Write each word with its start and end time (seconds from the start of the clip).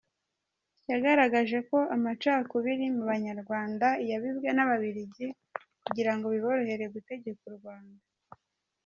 Yagaragaje 0.91 1.57
ko 1.69 1.77
amacakubiri 1.95 2.85
mu 2.95 3.03
Banyarwanda 3.11 3.87
yabibwe 4.09 4.49
n’Ababiligi 4.53 5.27
kugira 5.85 6.11
ngo 6.15 6.25
biborohere 6.33 6.85
gutegeka 6.93 7.43
u 7.51 7.55
Rwanda. 7.59 8.03